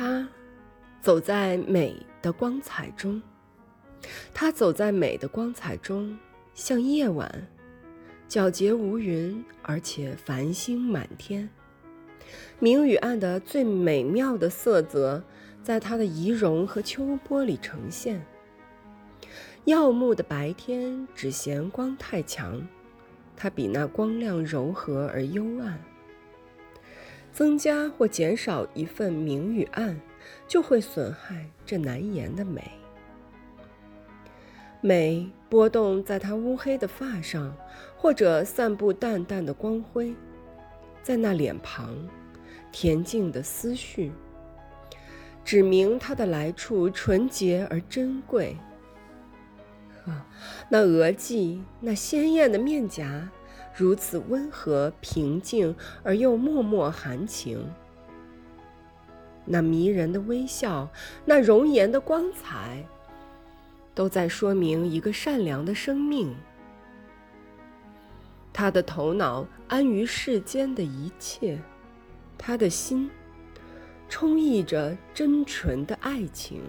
[0.00, 0.28] 他
[1.00, 3.20] 走在美的光彩中，
[4.32, 6.16] 他走在美的光彩中，
[6.54, 7.48] 像夜晚，
[8.28, 11.50] 皎洁无云，而且繁星满天。
[12.60, 15.20] 明与暗的最美妙的色泽，
[15.64, 18.24] 在他的仪容和秋波里呈现。
[19.64, 22.64] 耀目的白天只嫌光太强，
[23.36, 25.82] 它比那光亮柔和而幽暗。
[27.38, 29.96] 增加或减少一份明与暗，
[30.48, 32.68] 就会损害这难言的美。
[34.80, 37.56] 美波动在他乌黑的发上，
[37.96, 40.12] 或者散布淡淡的光辉，
[41.00, 41.94] 在那脸庞。
[42.72, 44.10] 恬静的思绪，
[45.44, 48.56] 指明他的来处纯洁而珍贵。
[50.04, 50.12] 呵，
[50.68, 53.30] 那额际，那鲜艳的面颊，
[53.76, 57.64] 如此温和平静而又脉脉含情。
[59.44, 60.88] 那迷人的微笑，
[61.24, 62.84] 那容颜的光彩，
[63.94, 66.34] 都在说明一个善良的生命。
[68.52, 71.58] 他的头脑安于世间的一切。
[72.36, 73.10] 他的心
[74.08, 76.62] 充溢着真纯的爱情。